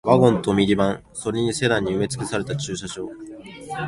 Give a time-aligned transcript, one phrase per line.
[0.03, 3.07] ワゴンとミニバン、それにセダンに埋め尽くされた駐車場